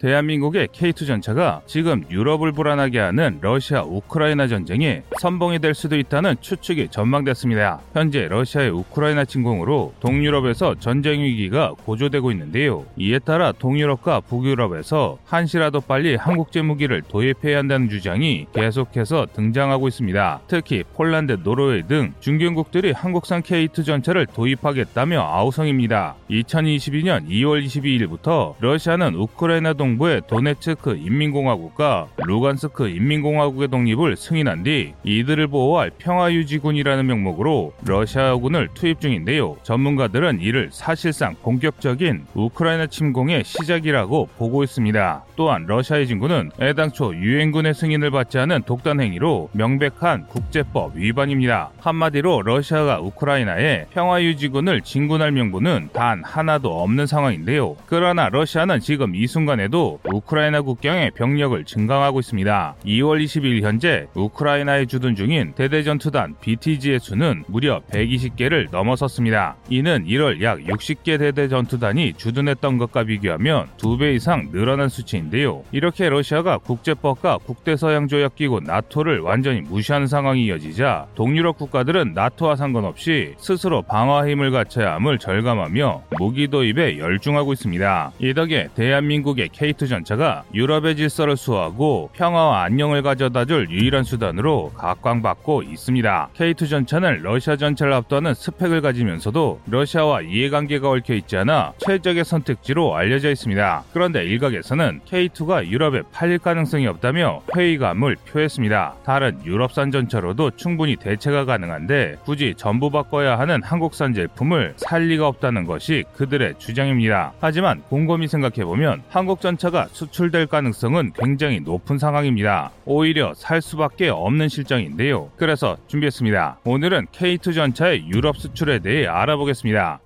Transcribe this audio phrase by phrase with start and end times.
[0.00, 6.88] 대한민국의 K2 전차가 지금 유럽을 불안하게 하는 러시아 우크라이나 전쟁에 선봉이 될 수도 있다는 추측이
[6.88, 7.80] 전망됐습니다.
[7.92, 12.86] 현재 러시아의 우크라이나 침공으로 동유럽에서 전쟁 위기가 고조되고 있는데요.
[12.96, 20.40] 이에 따라 동유럽과 북유럽에서 한시라도 빨리 한국제 무기를 도입해야 한다는 주장이 계속해서 등장하고 있습니다.
[20.48, 26.16] 특히 폴란드, 노르웨이 등 중견국들이 한국산 K2 전차를 도입하겠다며 아우성입니다.
[26.30, 35.48] 2022년 2월 22일부터 러시아는 우크라이나 동 정부의 도네츠크 인민공화국과 루간스크 인민공화국의 독립을 승인한 뒤 이들을
[35.48, 39.56] 보호할 평화유지군이라는 명목으로 러시아군을 투입 중인데요.
[39.62, 45.24] 전문가들은 이를 사실상 본격적인 우크라이나 침공의 시작이라고 보고 있습니다.
[45.34, 51.70] 또한 러시아의 진군은 애당초 유엔군의 승인을 받지 않은 독단 행위로 명백한 국제법 위반입니다.
[51.80, 57.76] 한마디로 러시아가 우크라이나에 평화유지군을 진군할 명분은 단 하나도 없는 상황인데요.
[57.86, 62.74] 그러나 러시아는 지금 이 순간에도 또 우크라이나 국경에 병력을 증강하고 있습니다.
[62.84, 69.56] 2월 20일 현재 우크라이나에 주둔 중인 대대전투단 BTG의 수는 무려 120개를 넘어섰습니다.
[69.70, 75.62] 이는 1월 약 60개 대대전투단이 주둔했던 것과 비교하면 2배 이상 늘어난 수치인데요.
[75.72, 84.28] 이렇게 러시아가 국제법과 국대서양조약기구 나토를 완전히 무시하는 상황이 이어지자 동유럽 국가들은 나토와 상관없이 스스로 방어
[84.28, 88.12] 힘을 갖춰야 함을 절감하며 무기 도입에 열중하고 있습니다.
[88.18, 95.62] 이 덕에 대한민국의 K K2 전차가 유럽의 질서를 수호하고 평화와 안녕을 가져다줄 유일한 수단으로 각광받고
[95.62, 96.30] 있습니다.
[96.36, 103.30] K2 전차는 러시아 전차를 압도하는 스펙을 가지면서도 러시아와 이해관계가 얽혀 있지 않아 최적의 선택지로 알려져
[103.30, 103.84] 있습니다.
[103.92, 108.94] 그런데 일각에서는 K2가 유럽에 팔릴 가능성이 없다며 회의감을 표했습니다.
[109.04, 115.64] 다른 유럽산 전차로도 충분히 대체가 가능한데 굳이 전부 바꿔야 하는 한국산 제품을 살 리가 없다는
[115.64, 117.32] 것이 그들의 주장입니다.
[117.40, 122.70] 하지만 곰곰이 생각해보면 한국 전차 전차가 수출될 가능성은 굉장히 높은 상황입니다.
[122.86, 125.30] 오히려 살 수밖에 없는 실정인데요.
[125.36, 126.60] 그래서 준비했습니다.
[126.64, 130.00] 오늘은 K2 전차의 유럽 수출에 대해 알아보겠습니다.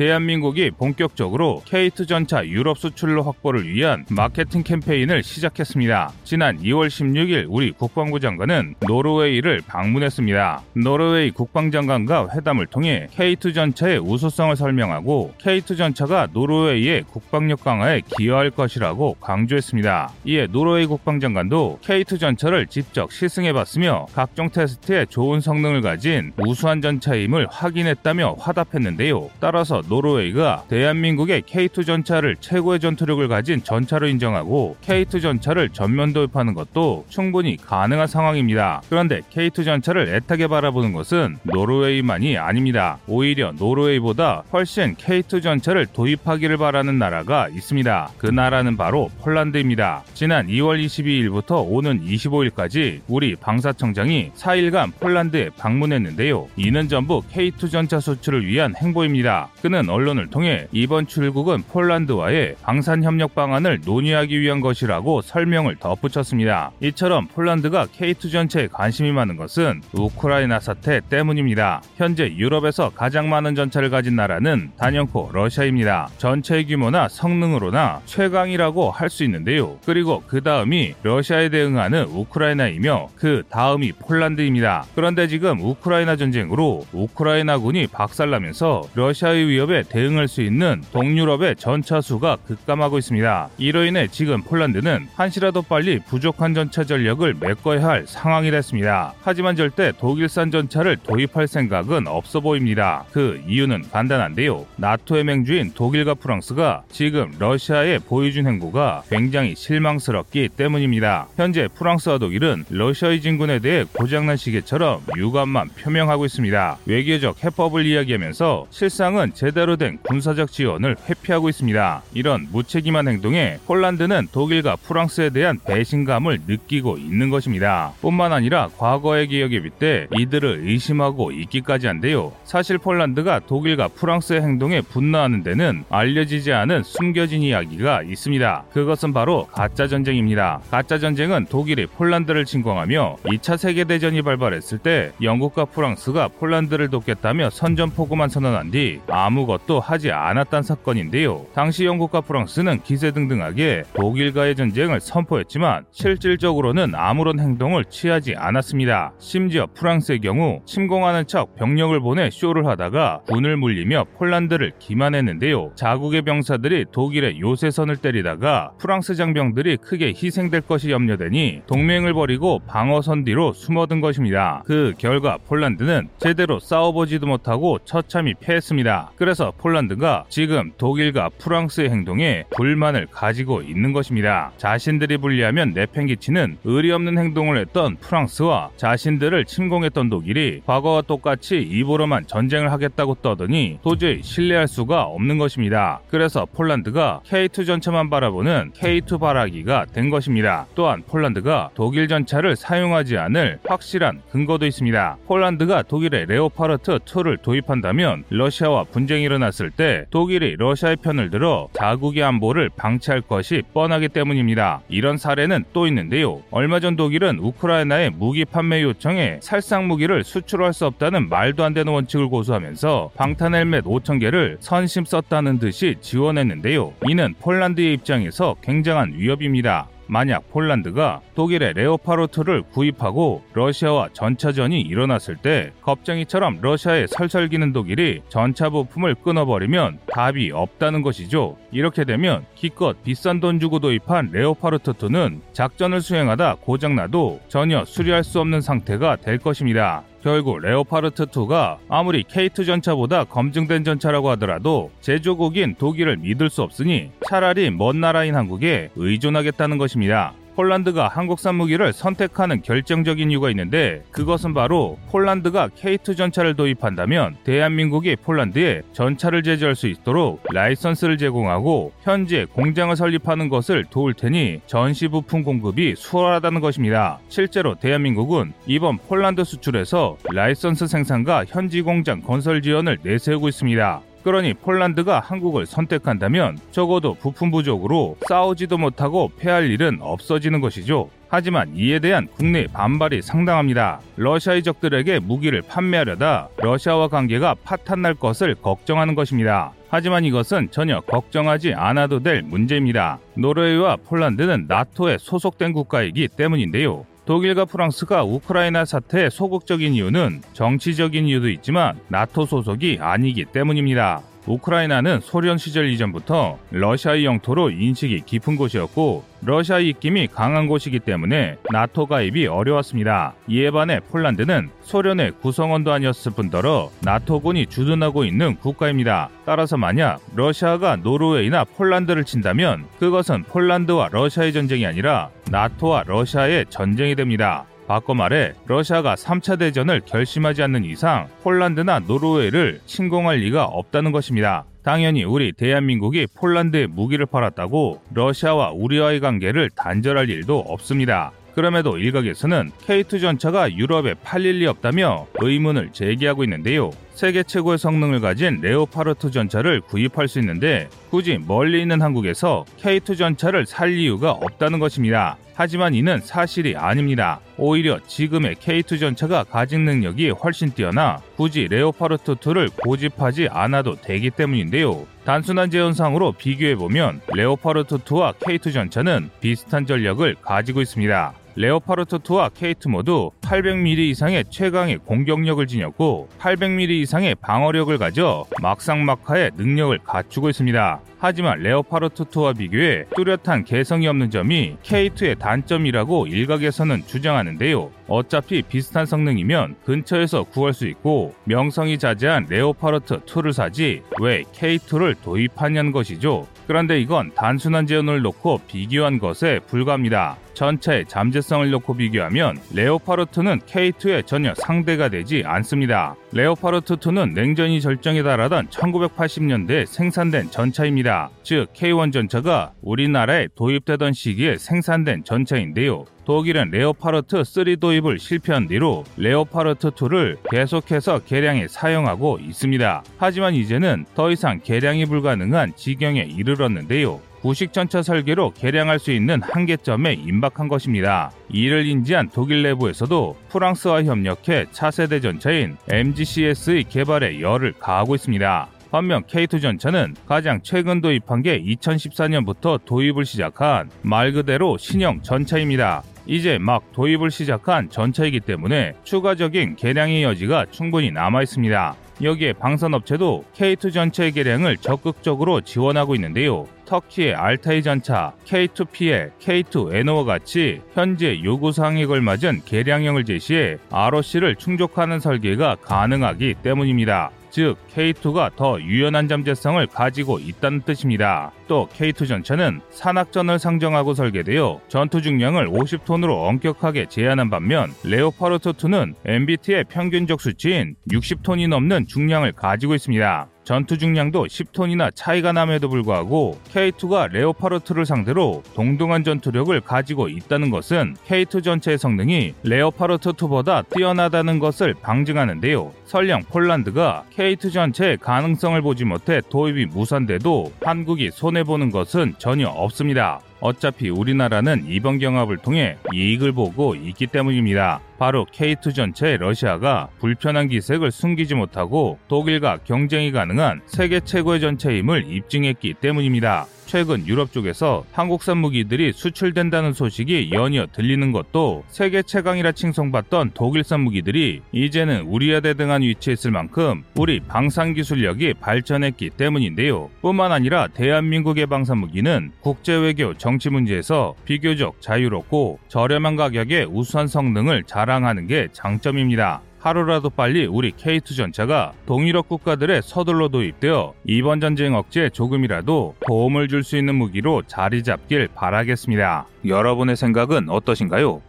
[0.00, 6.12] 대한민국이 본격적으로 K2 전차 유럽 수출로 확보를 위한 마케팅 캠페인을 시작했습니다.
[6.24, 10.62] 지난 2월 16일 우리 국방부 장관은 노르웨이를 방문했습니다.
[10.72, 19.18] 노르웨이 국방장관과 회담을 통해 K2 전차의 우수성을 설명하고 K2 전차가 노르웨이의 국방력 강화에 기여할 것이라고
[19.20, 20.12] 강조했습니다.
[20.24, 28.36] 이에 노르웨이 국방장관도 K2 전차를 직접 시승해봤으며 각종 테스트에 좋은 성능을 가진 우수한 전차임을 확인했다며
[28.38, 29.28] 화답했는데요.
[29.40, 37.04] 따라서 노르웨이가 대한민국의 K2 전차를 최고의 전투력을 가진 전차로 인정하고 K2 전차를 전면 도입하는 것도
[37.08, 38.82] 충분히 가능한 상황입니다.
[38.88, 42.98] 그런데 K2 전차를 애타게 바라보는 것은 노르웨이만이 아닙니다.
[43.08, 48.10] 오히려 노르웨이보다 훨씬 K2 전차를 도입하기를 바라는 나라가 있습니다.
[48.16, 50.04] 그 나라는 바로 폴란드입니다.
[50.14, 56.48] 지난 2월 22일부터 오는 25일까지 우리 방사청장이 4일간 폴란드에 방문했는데요.
[56.56, 59.48] 이는 전부 K2 전차 수출을 위한 행보입니다.
[59.70, 66.72] 그는 는 언론을 통해 이번 출국은 폴란드와의 방산 협력 방안을 논의하기 위한 것이라고 설명을 덧붙였습니다.
[66.80, 71.82] 이처럼 폴란드가 K2 전체에 관심이 많은 것은 우크라이나 사태 때문입니다.
[71.96, 76.08] 현재 유럽에서 가장 많은 전차를 가진 나라는 단연코 러시아입니다.
[76.18, 79.78] 전체 규모나 성능으로나 최강이라고 할 수 있는데요.
[79.84, 84.86] 그리고 그 다음이 러시아에 대응하는 우크라이나이며 그 다음이 폴란드입니다.
[84.94, 92.36] 그런데 지금 우크라이나 전쟁으로 우크라이나군이 박살나면서 러시아의 위협 위협에 대응할 수 있는 동유럽의 전차 수가
[92.46, 93.50] 급감하고 있습니다.
[93.58, 99.12] 이로 인해 지금 폴란드는 한시라도 빨리 부족한 전차 전력을 메꿔야 할 상황이 됐습니다.
[99.20, 103.04] 하지만 절대 독일산 전차를 도입할 생각은 없어 보입니다.
[103.12, 104.66] 그 이유는 간단한데요.
[104.76, 111.28] 나토의 맹주인 독일과 프랑스가 지금 러시아에 보여준 행보가 굉장히 실망스럽기 때문입니다.
[111.36, 116.78] 현재 프랑스와 독일은 러시아의 진군에 대해 고장난 시계처럼 유감만 표명하고 있습니다.
[116.86, 122.02] 외교적 해법을 이야기하면서 실상은 제 제대로 된 군사적 지원을 회피하고 있습니다.
[122.14, 127.92] 이런 무책임한 행동에 폴란드는 독일과 프랑스에 대한 배신감을 느끼고 있는 것입니다.
[128.00, 132.32] 뿐만 아니라 과거의 기억에 빗대 이들을 의심하고 있기까지 한데요.
[132.44, 138.64] 사실 폴란드가 독일과 프랑스의 행동에 분노하는 데는 알려지지 않은 숨겨진 이야기가 있습니다.
[138.72, 140.60] 그것은 바로 가짜 전쟁입니다.
[140.70, 148.70] 가짜 전쟁은 독일이 폴란드를 침공하며 2차 세계대전이 발발했을 때 영국과 프랑스가 폴란드를 돕겠다며 선전포고만 선언한
[148.70, 151.46] 뒤 아무 아무것도 하지 않았단 사건인데요.
[151.54, 159.12] 당시 영국과 프랑스는 기세등등하게 독일과의 전쟁을 선포했지만 실질적으로는 아무런 행동을 취하지 않았습니다.
[159.18, 165.72] 심지어 프랑스의 경우 침공하는 척 병력을 보내 쇼를 하다가 군을 물리며 폴란드를 기만했는데요.
[165.74, 173.52] 자국의 병사들이 독일의 요새선을 때리다가 프랑스 장병들이 크게 희생될 것이 염려되니 동맹을 벌이고 방어선 뒤로
[173.52, 174.62] 숨어든 것입니다.
[174.66, 179.12] 그 결과 폴란드는 제대로 싸워보지도 못하고 처참히 패했습니다.
[179.16, 184.50] 그래서 폴란드가 지금 독일과 프랑스의 행동에 불만을 가지고 있는 것입니다.
[184.56, 192.72] 자신들이 불리하면 내팽기치는 의리 없는 행동을 했던 프랑스와 자신들을 침공했던 독일이 과거와 똑같이 입으로만 전쟁을
[192.72, 196.00] 하겠다고 떠더니 도저히 신뢰할 수가 없는 것입니다.
[196.08, 200.66] 그래서 폴란드가 K2 전차만 바라보는 K2 바라기가 된 것입니다.
[200.74, 205.18] 또한 폴란드가 독일 전차를 사용하지 않을 확실한 근거도 있습니다.
[205.26, 212.70] 폴란드가 독일의 레오파르트 2를 도입한다면 러시아와 분쟁이 일어났을 때 독일이 러시아의 편을 들어 자국의 안보를
[212.76, 214.82] 방치할 것이 뻔하기 때문입니다.
[214.88, 216.42] 이런 사례는 또 있는데요.
[216.50, 221.92] 얼마 전 독일은 우크라이나의 무기 판매 요청에 살상 무기를 수출할 수 없다는 말도 안 되는
[221.92, 226.92] 원칙을 고수하면서 방탄 헬멧 5천 개를 선심 썼다는 듯이 지원했는데요.
[227.08, 229.88] 이는 폴란드의 입장에서 굉장한 위협입니다.
[230.10, 239.14] 만약 폴란드가 독일의 레오파르트를 구입하고 러시아와 전차전이 일어났을 때 겁쟁이처럼 러시아에 설설기는 독일이 전차 부품을
[239.14, 241.56] 끊어버리면 답이 없다는 것이죠.
[241.70, 248.60] 이렇게 되면 기껏 비싼 돈 주고 도입한 레오파르트2는 작전을 수행하다 고장나도 전혀 수리할 수 없는
[248.60, 250.02] 상태가 될 것입니다.
[250.22, 258.00] 결국 레오파르트2가 아무리 K2 전차보다 검증된 전차라고 하더라도 제조국인 독일을 믿을 수 없으니 차라리 먼
[258.00, 260.34] 나라인 한국에 의존하겠다는 것입니다.
[260.60, 268.82] 폴란드가 한국산 무기를 선택하는 결정적인 이유가 있는데 그것은 바로 폴란드가 K2 전차를 도입한다면 대한민국이 폴란드에
[268.92, 275.94] 전차를 제조할 수 있도록 라이선스를 제공하고 현지 공장을 설립하는 것을 도울 테니 전시 부품 공급이
[275.96, 277.20] 수월하다는 것입니다.
[277.30, 284.02] 실제로 대한민국은 이번 폴란드 수출에서 라이선스 생산과 현지 공장 건설 지원을 내세우고 있습니다.
[284.22, 291.08] 그러니 폴란드가 한국을 선택한다면 적어도 부품 부족으로 싸우지도 못하고 패할 일은 없어지는 것이죠.
[291.28, 294.00] 하지만 이에 대한 국내 반발이 상당합니다.
[294.16, 299.72] 러시아의 적들에게 무기를 판매하려다 러시아와 관계가 파탄날 것을 걱정하는 것입니다.
[299.88, 303.18] 하지만 이것은 전혀 걱정하지 않아도 될 문제입니다.
[303.34, 307.06] 노르웨이와 폴란드는 나토에 소속된 국가이기 때문인데요.
[307.30, 314.20] 독일과 프랑스가 우크라이나 사태에 소극적인 이유는 정치적인 이유도 있지만 나토 소속이 아니기 때문입니다.
[314.50, 322.06] 우크라이나는 소련 시절 이전부터 러시아의 영토로 인식이 깊은 곳이었고 러시아의 입김이 강한 곳이기 때문에 나토
[322.06, 323.34] 가입이 어려웠습니다.
[323.48, 329.30] 이에 반해 폴란드는 소련의 구성원도 아니었을 뿐더러 나토군이 주둔하고 있는 국가입니다.
[329.46, 337.66] 따라서 만약 러시아가 노르웨이나 폴란드를 친다면 그것은 폴란드와 러시아의 전쟁이 아니라 나토와 러시아의 전쟁이 됩니다.
[337.90, 344.64] 바꿔 말해 러시아가 3차 대전을 결심하지 않는 이상 폴란드나 노르웨이를 침공할 리가 없다는 것입니다.
[344.84, 351.32] 당연히 우리 대한민국이 폴란드에 무기를 팔았다고 러시아와 우리와의 관계를 단절할 일도 없습니다.
[351.56, 356.92] 그럼에도 일각에서는 K2 전차가 유럽에 팔릴 리 없다며 의문을 제기하고 있는데요.
[357.20, 363.66] 세계 최고의 성능을 가진 레오파르트 전차를 구입할 수 있는데 굳이 멀리 있는 한국에서 K2 전차를
[363.66, 365.36] 살 이유가 없다는 것입니다.
[365.52, 367.40] 하지만 이는 사실이 아닙니다.
[367.58, 375.06] 오히려 지금의 K2 전차가 가진 능력이 훨씬 뛰어나 굳이 레오파르트 2를 고집하지 않아도 되기 때문인데요.
[375.26, 381.34] 단순한 제원상으로 비교해보면 레오파르트 2와 K2 전차는 비슷한 전력을 가지고 있습니다.
[381.60, 390.48] 레오파르트2와 K2 모두 800mm 이상의 최강의 공격력을 지녔고 800mm 이상의 방어력을 가져 막상막하의 능력을 갖추고
[390.48, 391.00] 있습니다.
[391.18, 397.90] 하지만 레오파르트2와 비교해 뚜렷한 개성이 없는 점이 K2의 단점이라고 일각에서는 주장하는데요.
[398.08, 406.46] 어차피 비슷한 성능이면 근처에서 구할 수 있고 명성이 자제한 레오파르트2를 사지 왜 K2를 도입하냐는 것이죠.
[406.66, 410.38] 그런데 이건 단순한 재현을 놓고 비교한 것에 불과합니다.
[410.60, 416.16] 전차의 잠재성을 놓고 비교하면 레오파르트는 K2에 전혀 상대가 되지 않습니다.
[416.34, 421.30] 레오파르트2는 냉전이 절정에 달하던 1980년대에 생산된 전차입니다.
[421.42, 426.04] 즉 K1 전차가 우리나라에 도입되던 시기에 생산된 전차인데요.
[426.26, 433.02] 독일은 레오파르트 3 도입을 실패한 뒤로 레오파르트 2를 계속해서 개량에 사용하고 있습니다.
[433.16, 437.29] 하지만 이제는 더 이상 개량이 불가능한 지경에 이르렀는데요.
[437.40, 441.30] 구식 전차 설계로 개량할 수 있는 한계점에 임박한 것입니다.
[441.48, 448.68] 이를 인지한 독일 내부에서도 프랑스와 협력해 차세대 전차인 MGCS의 개발에 열을 가하고 있습니다.
[448.90, 456.02] 반면 K2 전차는 가장 최근 도입한 게 2014년부터 도입을 시작한 말 그대로 신형 전차입니다.
[456.26, 461.96] 이제 막 도입을 시작한 전차이기 때문에 추가적인 개량의 여지가 충분히 남아 있습니다.
[462.22, 466.66] 여기에 방산업체도 K2 전차의 개량을 적극적으로 지원하고 있는데요.
[466.84, 476.56] 터키의 알타이 전차, K2PL, K2N오와 같이 현재 요구사항에 걸맞은 개량형을 제시해 ROC를 충족하는 설계가 가능하기
[476.62, 477.30] 때문입니다.
[477.50, 481.52] 즉 K2가 더 유연한 잠재성을 가지고 있다는 뜻입니다.
[481.68, 489.84] 또 K2 전차는 산악전을 상정하고 설계되어 전투 중량을 50톤으로 엄격하게 제한한 반면 레오파르트 2는 MBT의
[489.84, 493.48] 평균적 수치인 60톤이 넘는 중량을 가지고 있습니다.
[493.70, 501.62] 전투 중량도 10톤이나 차이가 남에도 불구하고 K2가 레오파르트를 상대로 동등한 전투력을 가지고 있다는 것은 K2
[501.62, 505.92] 전체의 성능이 레오파르트 2보다 뛰어나다는 것을 방증하는데요.
[506.04, 513.38] 설령 폴란드가 K2 전체의 가능성을 보지 못해 도입이 무산돼도 한국이 손해보는 것은 전혀 없습니다.
[513.60, 518.00] 어차피 우리나라는 이번 경합을 통해 이익을 보고 있기 때문입니다.
[518.20, 525.94] 바로 K2 전체 러시아가 불편한 기색을 숨기지 못하고 독일과 경쟁이 가능한 세계 최고의 전체임을 입증했기
[525.94, 526.66] 때문입니다.
[526.90, 534.60] 최근 유럽 쪽에서 한국산 무기들이 수출된다는 소식이 연이어 들리는 것도 세계 최강이라 칭송받던 독일산 무기들이
[534.72, 540.10] 이제는 우리와 대 등한 위치에 있을 만큼 우리 방산 기술력이 발전했기 때문인데요.
[540.20, 547.84] 뿐만 아니라 대한민국의 방산 무기는 국제 외교 정치 문제에서 비교적 자유롭고 저렴한 가격에 우수한 성능을
[547.84, 549.60] 자랑하는 게 장점입니다.
[549.80, 556.80] 하루라도 빨리 우리 K2 전차가 동유럽 국가들의 서둘러 도입되어 이번 전쟁 억제에 조금이라도 도움을 줄
[556.84, 559.46] 수 있는 무기로 자리 잡길 바라겠습니다.
[559.66, 561.42] 여러분의 생각은 어떠신가요?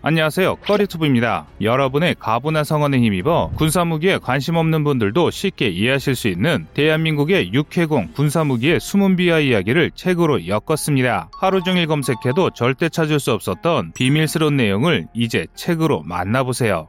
[0.00, 0.56] 안녕하세요.
[0.56, 1.46] 꺼리투브입니다.
[1.60, 8.78] 여러분의 가분한 성원에 힘입어 군사무기에 관심 없는 분들도 쉽게 이해하실 수 있는 대한민국의 육해공 군사무기의
[8.78, 11.30] 숨은 비하 이야기를 책으로 엮었습니다.
[11.32, 16.88] 하루 종일 검색해도 절대 찾을 수 없었던 비밀스러운 내용을 이제 책으로 만나보세요.